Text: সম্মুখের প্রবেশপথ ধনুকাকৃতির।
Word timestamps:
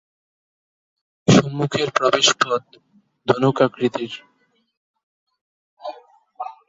সম্মুখের 1.27 1.89
প্রবেশপথ 1.97 2.63
ধনুকাকৃতির। 3.27 4.13